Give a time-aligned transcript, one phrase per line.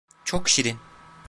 [0.25, 0.77] Çok şirin.